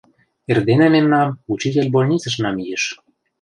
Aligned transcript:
Эрдене 0.51 0.87
мемнам 0.93 1.27
учитель 1.53 1.91
больницыш 1.95 2.35
намийыш... 2.43 2.83